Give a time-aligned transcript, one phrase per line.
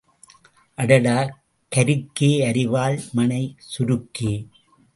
[0.77, 1.17] அடடா
[1.71, 4.33] கருக்கே அரிவாள் மணை சுருக்கே!